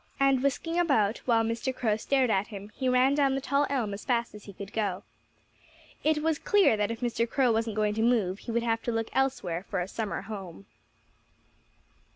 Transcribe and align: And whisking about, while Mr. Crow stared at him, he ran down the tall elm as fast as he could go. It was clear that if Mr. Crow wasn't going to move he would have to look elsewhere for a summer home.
And 0.19 0.41
whisking 0.41 0.79
about, 0.79 1.19
while 1.25 1.43
Mr. 1.43 1.75
Crow 1.75 1.95
stared 1.95 2.31
at 2.31 2.47
him, 2.47 2.71
he 2.73 2.89
ran 2.89 3.13
down 3.13 3.35
the 3.35 3.39
tall 3.39 3.67
elm 3.69 3.93
as 3.93 4.03
fast 4.03 4.33
as 4.33 4.45
he 4.45 4.53
could 4.53 4.73
go. 4.73 5.03
It 6.03 6.23
was 6.23 6.39
clear 6.39 6.75
that 6.75 6.89
if 6.89 7.01
Mr. 7.01 7.29
Crow 7.29 7.51
wasn't 7.51 7.75
going 7.75 7.93
to 7.93 8.01
move 8.01 8.39
he 8.39 8.51
would 8.51 8.63
have 8.63 8.81
to 8.81 8.91
look 8.91 9.09
elsewhere 9.13 9.63
for 9.69 9.79
a 9.79 9.87
summer 9.87 10.21
home. 10.23 10.65